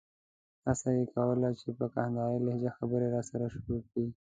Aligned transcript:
هڅه 0.65 0.89
یې 0.97 1.05
کوله 1.13 1.49
چې 1.59 1.69
په 1.77 1.85
کندارۍ 1.93 2.39
لهجه 2.45 2.71
خبرې 2.77 3.07
راسره 3.15 3.45
شروع 3.53 3.81
کړي. 3.89 4.07